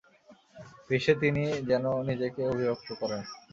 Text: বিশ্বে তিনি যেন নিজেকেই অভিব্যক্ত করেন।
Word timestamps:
বিশ্বে 0.89 1.13
তিনি 1.21 1.41
যেন 1.69 1.85
নিজেকেই 2.09 2.49
অভিব্যক্ত 2.51 2.89
করেন। 3.01 3.21